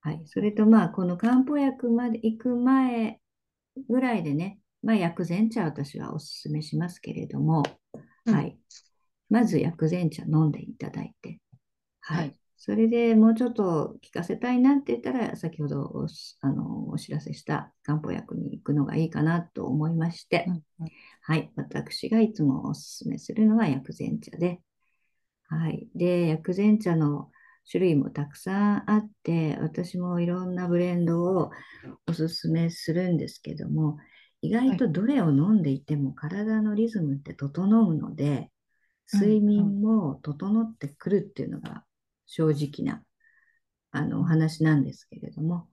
[0.01, 0.21] はい。
[0.25, 3.19] それと、まあ、この漢方薬まで行く前
[3.89, 7.63] ぐらいでね、まあ、薬膳茶私はおすすめしますけれども、
[8.25, 8.57] うんはい。
[9.29, 11.39] まず薬膳茶飲んでいただいて、
[12.01, 12.17] はい。
[12.17, 21.51] はいそれでもうちょっと効かせたいなって言ったら、先ほどおしあのお知らせした漢方薬に行くのがいいかなと思いまして、うんうんはい。
[21.55, 24.59] 私がいつもおすすめするのは薬膳茶で、
[25.47, 25.87] はい。
[25.95, 27.31] で、薬膳茶の
[27.71, 31.51] 種類もたくさんあって、私もいろんなブレンドを
[32.07, 33.97] おすすめするんですけども、
[34.41, 38.47] 意外とどれを飲んでいても体のリズムって整うので、うん
[39.11, 41.83] 睡眠も整ってくるっていうのが
[42.27, 43.01] 正直な
[43.89, 45.67] あのお話なんですけれども、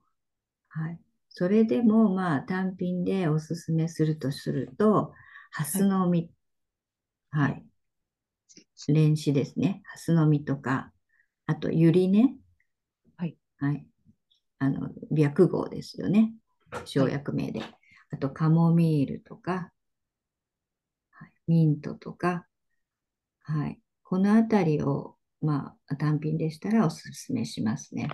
[0.69, 0.99] はい。
[1.29, 5.13] それでもまあ単品でおすすめするとすると、
[5.51, 6.31] ハスの実、
[7.29, 7.63] はい。
[8.75, 9.81] 蓮子ですね。
[9.85, 10.91] ハスの実とか、
[11.45, 12.35] あと、ユリね。
[13.17, 13.37] はい。
[13.59, 13.85] はい。
[14.59, 16.33] あの、白毫ですよね。
[16.85, 17.61] 生薬名で。
[18.11, 19.71] あと、カモミールとか、
[21.11, 22.47] はい、ミントとか、
[23.41, 23.79] はい。
[24.03, 28.09] このあたりを、まあ、単品でしたらおすすめしますね。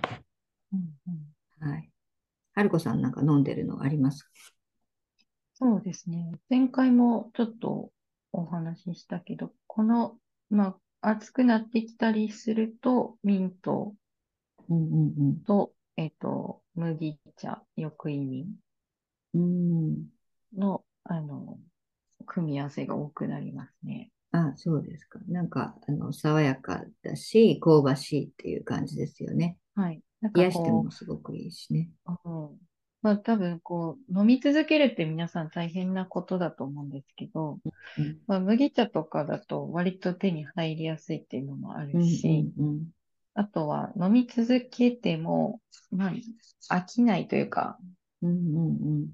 [0.72, 0.98] うん
[1.60, 1.90] うんはい。
[2.54, 4.30] はるこさんなんか飲んでるのありますか？
[5.54, 6.32] そうですね。
[6.50, 7.90] 前回もちょっと
[8.32, 10.18] お話ししたけど、この、
[10.50, 13.94] まあ、暑くなってきたりすると、ミント
[14.68, 18.48] うんうんと、えっと、麦茶、翌意味
[19.34, 19.86] うん。
[19.86, 20.06] うん。
[20.56, 21.58] の、あの、
[22.26, 24.10] 組み合わせが多くなりますね。
[24.32, 25.20] あ、そうですか。
[25.28, 29.58] なんか、あの、爽やかだし、香ばしいっていう感じですよね。
[29.74, 30.00] はい。
[30.20, 31.90] なんか癒してこもすごくいいしね。
[32.06, 32.58] う、うん
[33.02, 37.58] まあ多分こう、飲み続けるって皆さん大変なことだと思うんですけど、
[37.98, 42.84] うんまあ、麦茶とかだと割と手に入りやすいっていうのもあうんるし、うん
[43.36, 46.12] あとは飲み続けても、ま
[46.70, 47.78] あ、飽きないというか、
[48.22, 48.60] うんう
[49.04, 49.10] ん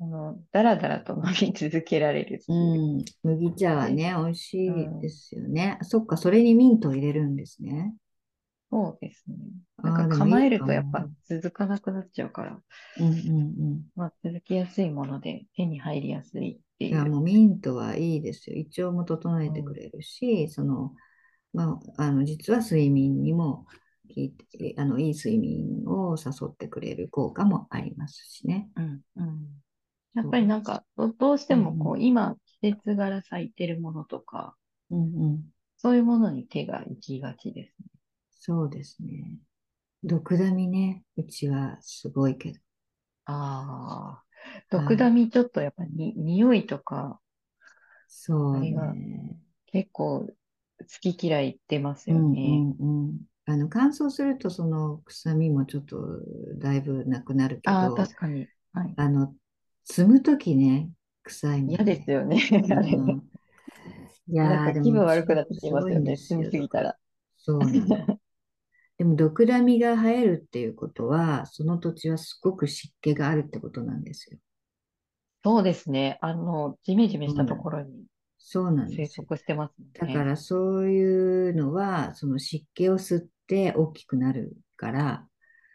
[0.00, 2.54] あの、だらだらと飲み続けられるう
[3.00, 3.04] ん。
[3.22, 5.78] 麦茶はね、美味しいですよね。
[5.82, 7.94] そっか、それにミントを入れるんですね。
[8.70, 9.36] そうですね。
[9.82, 12.60] なんか構えるかとやっぱも続かなくなっちゃうから、
[12.98, 13.42] うんうんう
[13.74, 13.82] ん。
[13.94, 17.10] まあ続きやすいもので手に入りやすいっていや、いう。
[17.10, 18.56] もうミントはいいですよ。
[18.56, 20.94] 胃腸も整えてくれるし、その、
[21.52, 23.66] まあ、あの、実は睡眠にも
[24.08, 28.68] 効いて、あの、いい睡眠を誘ってくれる効果もありますしね。
[28.76, 29.48] うん、うん。
[30.14, 34.56] やっぱりなんか、どどうしてもこう、今季節柄咲いてるものとか、
[34.90, 35.52] うんうん。
[35.78, 37.86] そういうものに手が行きがちですね。
[38.32, 39.38] そうですね。
[40.04, 42.60] 毒ダミね、うちはすごいけど。
[43.24, 44.24] ああ、
[44.70, 47.20] 毒ダミちょっとやっぱに、匂いとか、
[48.08, 49.36] そうね。
[49.66, 50.32] 結構好
[51.14, 52.66] き嫌い出ますうんうよね。
[52.74, 52.76] ん
[53.08, 53.20] うん。
[53.46, 55.96] あの乾燥するとその臭みもちょっと
[56.58, 58.50] だいぶなくなるけああ、ど、確かに。
[58.74, 58.96] はい。
[58.96, 59.34] あの、
[59.90, 60.90] 摘むときね、
[61.24, 61.94] 臭いも嫌んね。
[61.94, 62.40] ですよね。
[62.52, 63.22] うん。
[64.28, 66.16] いや気分悪くなってきますよね。
[66.16, 66.96] 住みすぎたら。
[67.38, 68.20] そうなの。
[68.98, 74.38] でも、毒ダミが生えるっていうことは、その土地はすごく湿気があるってことなんですよ。
[75.42, 76.18] そうですね。
[76.20, 78.04] あの、ジメジメしたところに
[78.38, 79.24] そうなんで生すよ。
[79.24, 79.86] 息してますね。
[79.94, 85.26] だからそういうのは、その湿気を吸って大きくなるから、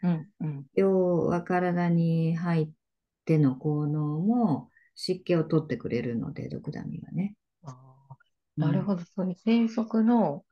[0.02, 0.66] うん、うん。
[0.74, 2.68] 要は体に入っ
[3.26, 7.34] ての効能も湿気を取ってくれるので、毒ダミはね。
[7.64, 7.74] あ。
[8.56, 9.02] なるほど。
[9.04, 10.44] そういう生息の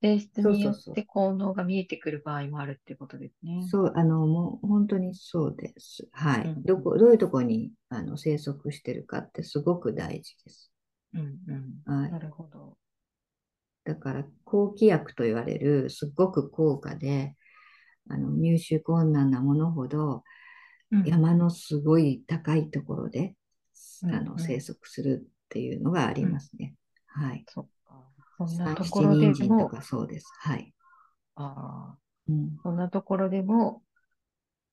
[0.00, 0.94] 性質によっ。
[0.94, 3.66] て効能が見えてくる場合もあるってことですね。
[3.70, 6.08] そう、あの、もう本当にそうです。
[6.10, 6.48] はい。
[6.48, 10.72] うん、どこ、どういうところにあの生息してるかってすごく大事です。
[11.14, 12.00] うん、うん、うん。
[12.00, 12.12] はい。
[12.12, 12.76] なるほど。
[13.84, 17.36] だから、抗気薬と言われるすごく高価で、
[18.08, 20.22] あの入手困難なものほどうん、
[21.04, 23.36] 山のすごい高いところで
[24.02, 26.28] うん、あの生うん、息するっていうのがありうん。
[26.28, 26.76] ますね。
[27.06, 27.46] はい。
[27.46, 28.04] そっか。
[28.38, 30.26] そんな三ところでも、参とかそうです。
[30.40, 30.74] はい。
[31.34, 31.98] ああ、
[32.28, 32.60] うん。
[32.64, 33.82] そんなところでも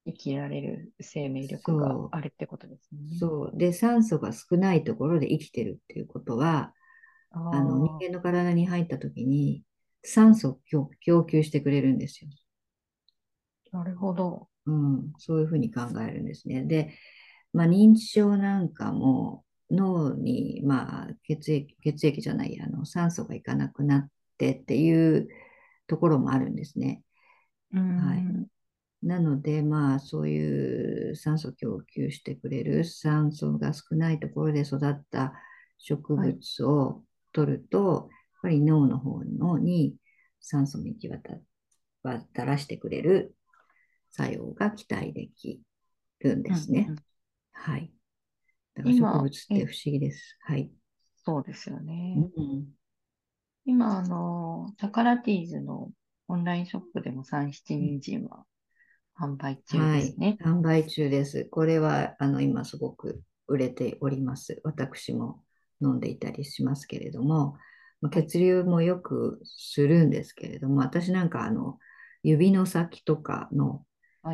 [0.06, 2.96] 生きられる生命力がそあるってことですう。
[2.96, 3.02] ね。
[3.16, 3.58] そう。
[3.58, 6.74] で、酸素が少ないところで生きてるっていうことは、
[7.32, 9.64] ああの人あ、間の体に入った時に
[10.04, 12.32] 酸素を供供給してくれるんですよ。
[13.72, 14.50] なるほど。
[14.68, 15.14] うん。
[15.20, 16.64] そういうふうに考えるんですね。
[16.66, 16.94] で、
[17.54, 25.30] まあ、認知症なんかも脳に、まあ、血液、血液じゃない、あの酸素がいかなくなってっていう
[25.88, 27.04] ところもあるんですね。
[27.74, 28.30] うーはい。
[28.44, 28.48] ん、
[29.04, 35.34] なので、まあ、そういう酸素を供給してくれる酸素が少ないところで育った
[35.80, 36.38] 植はい。
[36.38, 37.04] 物を
[37.34, 39.96] 取ると、やっぱり脳の方のに
[40.42, 41.38] 酸素の行き渡
[42.04, 43.36] 渡らしてくれる
[44.18, 45.62] 作用が期待でき
[46.20, 46.90] るんうん、ですね。
[46.90, 46.96] うん。
[47.54, 47.94] はい。
[48.76, 50.38] だから植物って不思議です。
[50.42, 50.72] はい。
[51.26, 52.30] そうですようね。
[52.42, 52.68] ん。
[53.66, 55.92] 今、あの、タカラティーズの
[56.28, 58.46] オンラインショップでも三七人参は
[59.20, 60.02] 販売中はい。
[60.02, 60.38] ですね。
[60.44, 61.46] 販売中です。
[61.52, 64.62] これは、あの、今すごく売れております。
[64.64, 65.44] 私も
[65.82, 67.58] 飲んでいたりしますけれども。
[68.12, 71.80] 血流もよくするんですけれども、私なんか、あの、
[72.22, 73.84] 指の先とかのはい。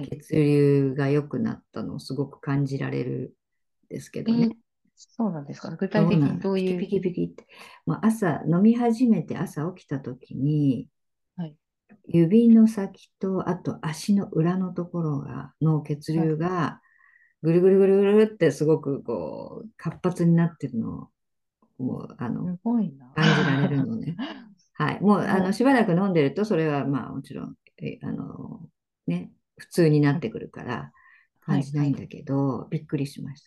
[0.01, 3.35] 血流が良くなったのをすごく感じられる
[3.87, 4.49] んですけえどね。
[4.49, 4.55] ー
[4.95, 5.71] そうなんですか？
[5.71, 7.45] 具体的にどういう、ピキピキピキって、
[7.85, 10.87] もう朝、飲み始めて朝起きた時に、
[11.35, 11.55] はい。
[12.07, 16.27] 指の先と、あと足の裏のところが、の血はい。
[16.27, 16.81] 流が、
[17.41, 21.09] ぐるぐるぐるぐるってすごくこう、活発になってるの
[21.79, 22.57] を、もう、あの。
[23.15, 24.15] 感じられるのね。
[24.73, 25.01] はい。
[25.01, 28.61] もう、あの、もしばらく飲んでると、それはまあ、もちろん、え、あの、
[29.07, 30.91] ね、普通になう、ってくるから、
[31.41, 31.85] はい、感じなはい。
[31.85, 33.43] いんだけど、びっくりしまし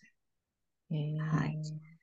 [0.91, 0.95] え
[1.29, 1.37] た。
[1.37, 1.59] はい。
[1.63, 1.97] ー、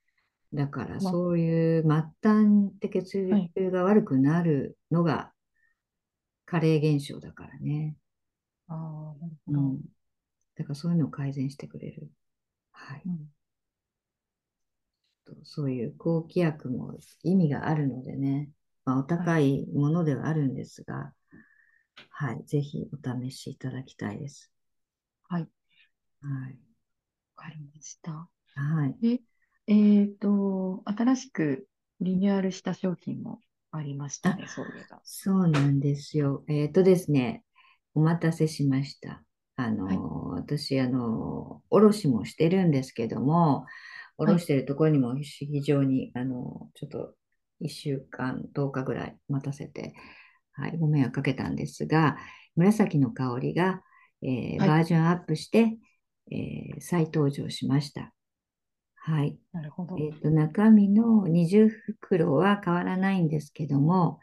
[0.54, 1.90] だから、ま、そういう末
[2.22, 3.52] 端的血はい。
[3.56, 5.32] 流が悪くなるのが
[6.46, 7.96] 加齢現象だからね。
[8.68, 9.60] ああ、なるほど。
[9.74, 9.80] うん。
[10.56, 12.10] だからそういうのを改善してくれる。
[12.72, 13.06] はい。
[13.06, 13.28] うん。
[15.44, 18.50] そういう抗気薬も意味があるのでね、
[18.84, 19.34] まあ、おはい。
[19.34, 21.12] 高いものではあるんですが、
[22.08, 22.42] はい。
[22.46, 24.50] ぜひお試しいただきたいです。
[25.28, 25.48] はい。
[26.22, 26.58] はい。
[27.36, 28.28] わかりました。
[28.54, 28.96] はい。
[29.00, 29.20] で、
[29.66, 31.68] えっと、新しく
[32.00, 35.02] リニューアルした商品もありましたあ、ね、そういえば。
[35.04, 36.44] そうなんですよ。
[36.48, 37.44] えっとですね、
[37.94, 39.22] お待たせしました。
[39.56, 40.04] あはい。
[40.04, 43.66] の、私、あの、卸もしてるんですけども、
[44.24, 44.38] はい。
[44.38, 47.14] 卸してるところにも非常に、あの、ちょっと
[47.60, 49.94] 1週間、10日ぐらい待たせて、
[50.54, 52.16] はい、ご迷惑かけたんですが、
[52.56, 53.82] 紫の香りが、
[54.22, 54.66] えーはい。
[54.66, 55.78] バージョンアップして、
[56.30, 58.12] えー再登場しました。
[58.96, 59.38] はい。
[59.52, 59.96] なるほど。
[59.96, 64.20] えっと、中身の20袋は変わらないんですけども、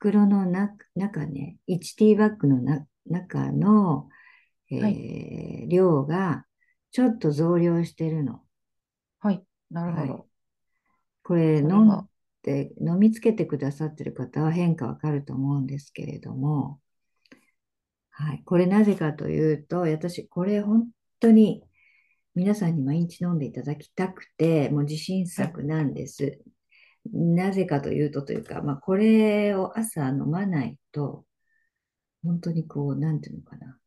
[0.00, 4.08] 袋のな中ね、1ティーバッグのな中の、
[4.78, 5.02] はい。
[5.02, 6.46] えー量が
[6.92, 8.42] ちょっと増量してるの。
[9.20, 9.44] はい。
[9.70, 10.18] なるほはい。
[10.18, 10.28] ど。
[11.22, 12.09] これ飲ん
[12.42, 16.80] は、で、飲みつけてくださってる方は変化わかると思うんですけれども、
[18.10, 18.42] はい。
[18.44, 20.88] これなぜかというと、私、これ本
[21.20, 21.64] 当に
[22.34, 25.26] 皆さんに毎日飲んでいただきたくて、もう自信。
[25.26, 26.40] 作なんです。
[27.12, 31.24] なぜかというとというか、まあ、これを朝飲まないと、
[32.22, 33.78] 本当にこう、なんていうのかな、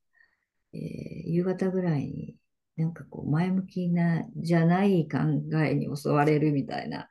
[0.74, 2.36] えー夕方ぐらいに
[2.78, 5.18] なんかこう前向きなじゃない考
[5.64, 7.08] えに襲われるみたいな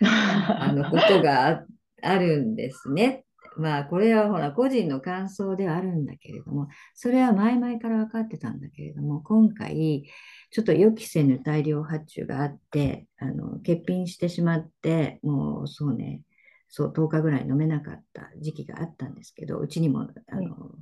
[0.04, 1.64] あのことが
[2.02, 3.24] あるんですね。
[3.56, 10.04] まあこれはほら個人の感想ではあるんだけれども、それは前々から分かってたんだけれども、今回
[10.50, 16.22] ちょっと予期せぬ大量発注があって、あの欠品してしまって、もうそうね、
[16.68, 20.72] そう10日ぐらい飲めなかった時期があったんですけど、うちにもあの、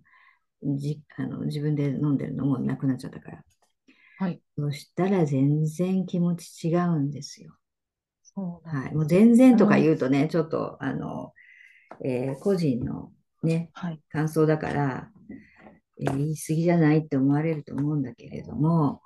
[0.76, 3.44] じあの自分で飲んでるのもなくなっちゃったから。
[4.18, 4.40] はい。
[4.56, 7.56] そしたら全然気持ち違うんですよ。
[8.34, 8.94] はい。
[8.94, 11.32] もう全然とか言うとね、ちょっと、あの、
[12.04, 13.12] えー、個人の
[13.42, 15.10] ね、はい、感想だから、
[16.00, 19.02] えー、言い過ぎじゃないって思われると思うんだけれども、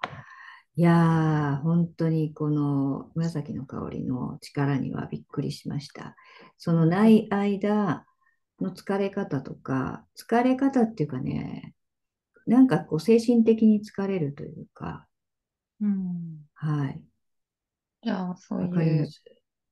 [0.77, 6.15] いやー、本当にこの紫の香りの力にはびっくりしました。
[6.57, 8.07] そのない間
[8.61, 11.75] の疲れ方とか、疲れ方っていうかね、
[12.47, 15.07] なんかこう精神的に疲れるというか、
[15.81, 17.03] うん、はい。
[18.03, 19.09] じゃあ、そういう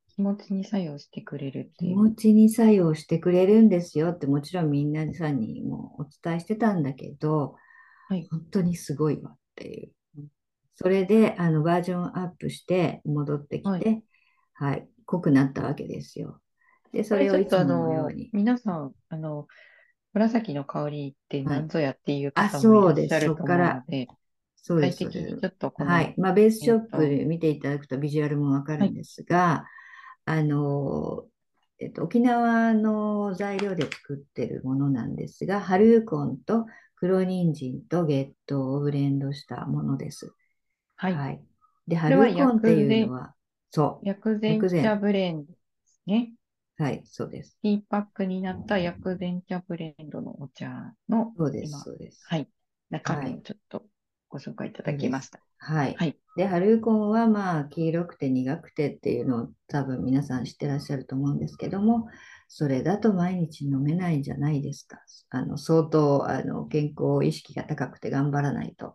[0.09, 1.95] 気持ちに作用してくれるっていう。
[1.95, 7.55] 気持ちに作用してくれるんですよって、もちろんみんなさんにもお伝えしてたんだけど、
[8.09, 9.93] はい、本当にすごいわっていう。
[10.75, 14.03] それであのバージョンアップして戻ってきて、はい、
[14.53, 16.41] はい、濃くなったわけですよ。
[16.93, 18.31] で、それをいつものように。
[18.33, 19.47] 皆さん、あの、
[20.13, 24.09] 紫の香りって何ぞやっていう方もいらっしゃると思うので、
[24.57, 25.05] そうです。
[25.05, 26.15] 具体的にちょっとはい。
[26.17, 29.65] まあ、ベースショップで見ていただくとビジュアルもわかるんですが、
[30.25, 31.25] はい、あの、
[31.79, 40.33] えっと、沖縄の材料で作ってるものなんですが、ハルーコンと黒人参とゲットをブレンドしたものです。
[40.97, 41.15] はい。
[41.15, 41.43] はい、
[41.87, 43.35] で、ハルーコンっていうのは、
[43.71, 44.07] そう。
[44.07, 46.33] 薬膳茶ブレンドですね。
[46.79, 47.59] はい、そうです。
[47.63, 52.25] ティーパックになった薬膳茶ブレンドのお茶の、そうです、そうです。
[52.27, 52.49] はい。
[52.89, 53.83] 中身をちょっと
[54.29, 55.41] ご紹介いただきました。
[55.59, 55.95] はい。
[55.99, 62.09] はい、で、ハルーコンはまあ、黄色くて苦くてっていうのを多分皆さん知ってらっしゃると思うんですけども、
[62.49, 64.99] それだと毎日飲めないんじゃないですか。
[65.31, 68.95] あの相当あの健康意識が高くて頑張らないと。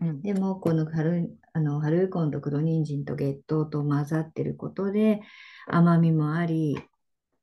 [0.00, 5.20] うん、でも、このハルあのハルーコンと黒人参と月桃と混ざってることで、
[5.66, 6.76] 甘みもあり、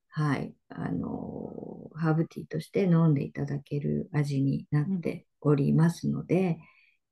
[0.10, 6.58] はい、あの、ハーブティーとして飲んでいただける味になっておりますので、うん、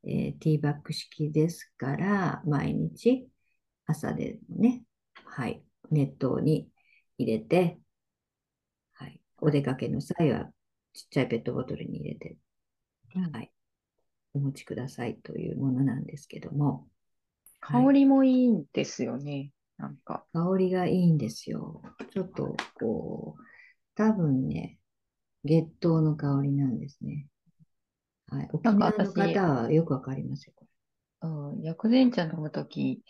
[0.06, 3.28] えー、ティーバッグ式ですから、毎日
[3.86, 4.84] 朝でもね、
[5.26, 6.70] はい、熱湯に
[7.18, 7.80] 入れて、
[8.94, 10.46] はい、お出かけの際は
[10.94, 12.38] ちっちゃいペットボトルに入れて、
[13.32, 13.52] はい、
[14.34, 16.88] お持ちくださいというものなんですけども。
[17.62, 19.52] 香りもいいんですよね。
[19.78, 20.26] なんか。
[20.34, 21.82] 香りがいいんですよ。
[22.12, 23.42] ちょっと、こう、
[23.96, 24.80] 多分ね、
[25.44, 27.28] 月桃の香りなんですね。
[28.30, 28.50] はい。
[28.54, 30.54] 沖縄の方はよくわかりますよ。
[31.22, 33.04] うん、薬膳茶飲むとき、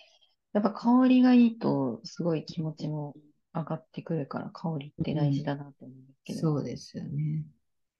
[0.53, 3.15] やっぱ香りがいいと、すごい気持ちも
[3.53, 6.39] 上がってくるから、香りって大事だなと思うんですけど。
[6.39, 7.45] そうですよね。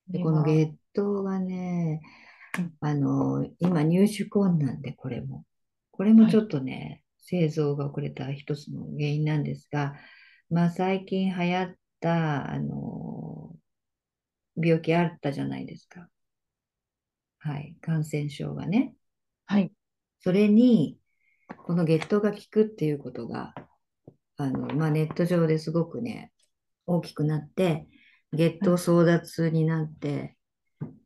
[0.07, 2.01] で、この月桃がね、
[2.79, 5.43] あの、今入手困難で、これも。
[5.91, 9.95] これもちょっとね、製造が遅れた一つの原因なんですが、
[10.49, 13.53] まあ、最近流行ったあの
[14.55, 16.09] 病気あったじゃないですか。
[17.39, 18.93] はい、感染症がね。
[19.45, 19.71] はい。
[20.19, 20.97] それに、
[21.65, 23.53] この月桃が効くっていうことが、
[24.37, 26.31] あのまあ、ネット上ですごくね、
[26.85, 27.87] 大きくなって、
[28.33, 30.35] 月桃争奪になって、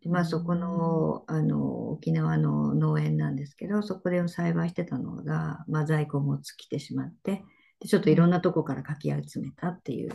[0.01, 7.43] でまあ、そこのあの沖縄の農園なんですけど、そこで栽培してたのが、まあ、在庫も尽きてしまって、
[7.79, 10.11] でちょっといろんなとこからかき集めたっていう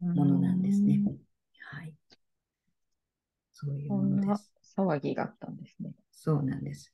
[0.00, 1.00] ものなんですね。
[1.70, 1.94] はい。
[3.52, 4.53] そういうものです。
[4.76, 5.92] 騒ぎがあったんですね。
[6.12, 6.92] そうなんです。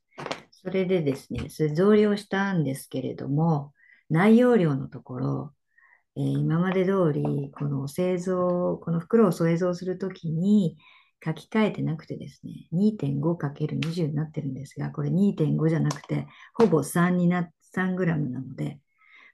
[0.51, 3.73] それでですね、それ増量したんですけれども、
[4.09, 5.55] 内容量のところ、
[6.17, 10.77] えー、今まで通り、この製造、この袋を製造するときに、
[11.25, 18.81] 書き換えてなくてですね、2.5×20 になってるんですが、これ2.5じゃなくて、ほぼ3にな、3グラムなので、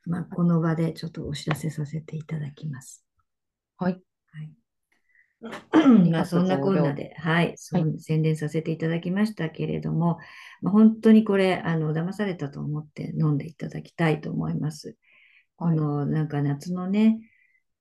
[0.05, 3.05] まあ、この場でちょっとお知らせさせていただきます。
[3.78, 4.01] はい。
[5.70, 10.18] はい、まあ、そんなこんなで、はい、はい、宣伝させていただきましたけれども、
[10.62, 14.97] まあ、本当にこれ、あの、騙されたと思って飲んでいただきたいと思います。
[15.57, 17.18] はい、この、なんか夏のね、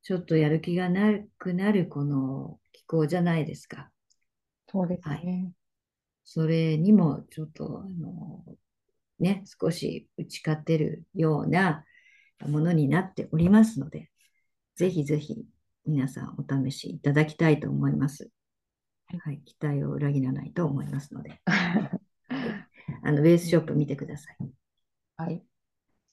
[0.03, 3.89] ちょっとやる気がなくなるこの気候じゃないですか。
[4.67, 5.15] そうですね。
[5.15, 5.51] はい、
[6.23, 8.43] それにもちょっと、あの、
[9.19, 11.85] ね、少し打ち勝てるような
[12.41, 14.11] ものになっておりますので、
[14.75, 15.45] ぜひぜひ
[15.85, 18.29] 皆さんお試しいただきたいと思います。
[19.23, 21.41] はい、期待を裏切らないと思いますので。
[21.45, 21.99] はい、
[23.03, 24.37] あの、ベースショップ見てください。
[25.17, 25.43] はい。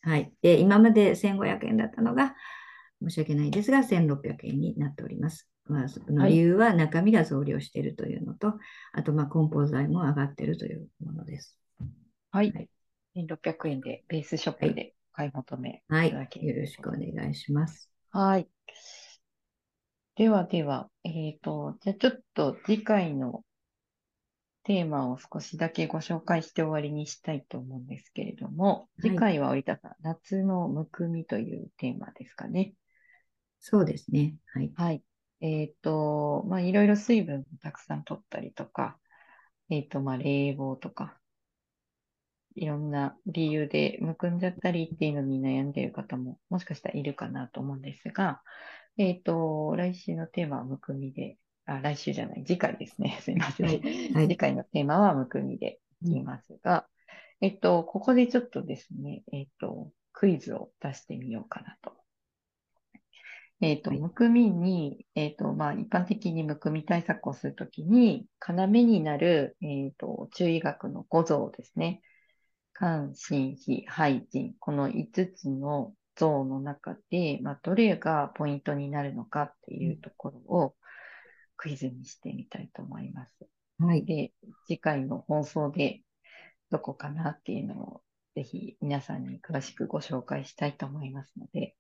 [0.03, 0.33] はい。
[0.43, 2.37] で、今まで1500円だったのが、
[3.03, 5.49] 申し訳ないですが、1600円になっております。
[5.67, 8.59] まあ、そのはい理由は中身が増量しているというのと、
[8.93, 11.57] あと、まあ、梱包材も上がっているというものです。
[12.31, 12.69] はいはい。
[13.15, 16.41] 1600円でベースショップでお買い求めはいいただけ。
[16.41, 17.91] るよろしくお願いします。
[18.11, 18.49] はい。
[20.15, 23.45] ではでは、えっと、じゃあちょっと次回の
[24.65, 32.75] テーマを少しだけご紹介して終わりにしたいと思うんですけれども、はい次回は織田さん、夏のむくみというテーマですかね。
[33.59, 34.37] そうですね。
[34.53, 34.73] はい。
[34.75, 35.03] はい。
[35.41, 38.99] えっと、まあ、いろいろ水分をたくさん取ったりとか、
[39.71, 41.19] えっと、まあ、冷房とか、
[42.55, 48.43] いろんな理由でむくんじゃったりっていうのに悩んでいる方ももしかしたらいるかなと思うんですが、
[48.99, 53.19] えっと、来週のテーマはむくみで、あ、来週じゃない、次回ですね。
[53.23, 53.67] すいません。
[53.67, 56.87] はいはい次回のテーマはむくみで言いますが、
[57.41, 61.97] えっと、ここでちょっとですね、えっと、クイズを出してみようかなと。
[63.61, 72.03] えっと、はいむくみに、えっと、まあ、一般的にむくみ対策をするときに、要になる、えっと、中医学の五臓ですね。
[72.77, 74.55] 肝、心、脾、肺、腎。
[74.59, 80.75] この5つの臓の中で、まあ、どれがポイントになるのかっていうところを
[81.57, 83.35] クイズにしてみたいと思います。
[83.79, 84.05] はい。
[84.05, 84.33] で、
[84.67, 86.03] 次回の放送で
[86.71, 88.03] どこかなっていうのを
[88.35, 91.77] ぜひ皆さんに詳しくご紹介したいと思いますので、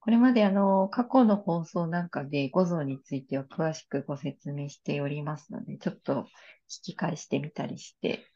[0.00, 6.22] これまであの、過去の放送なんかで五臓については詳しくご説明しておりますので、ちょっと
[6.68, 8.26] 聞き返してみたりして、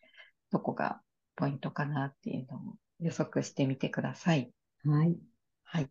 [0.53, 1.01] どこが
[1.37, 2.61] ポイントかなっていうのを
[3.01, 4.53] 予測してみてください。
[4.87, 5.19] はい。
[5.65, 5.91] はい。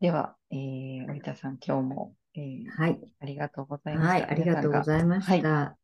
[0.00, 3.00] では、えー、織田さん、今日も、えーはい。
[3.20, 4.12] ありがとうございました。
[4.12, 4.22] はい。
[4.24, 5.76] ありがとうごいざいました。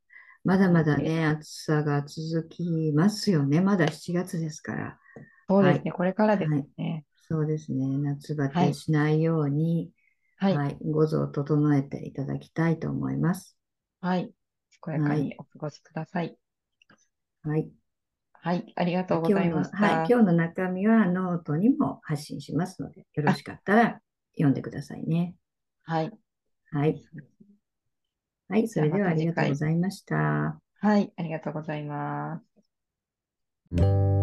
[0.45, 3.61] まだまだね、暑さが続きますよね。
[3.61, 4.99] まだ7月ですから。
[5.49, 7.05] そうですね、これからですね。
[7.29, 7.99] そうですね。
[7.99, 9.91] 夏バはいテしないように、
[10.39, 10.55] はい。
[10.55, 10.79] はい。
[10.81, 13.57] 五臓を整えていただきたいと思います。
[14.01, 14.33] はい。
[14.85, 16.39] 健やかにお過ごしください。
[17.43, 17.71] はい。
[18.47, 18.73] はい。
[18.77, 19.77] ありがとうございました。
[19.77, 20.09] はい。
[20.09, 24.01] 今日の中身はノートにも発信しますので、よろしかったら
[24.37, 25.35] 読んでくださいね。
[25.83, 26.13] はい。
[26.71, 27.03] はい。
[28.49, 28.69] はい。
[28.69, 30.61] それではありがとうございました。
[30.79, 31.13] はい。
[31.17, 32.41] ありがとうございま
[33.73, 34.16] す。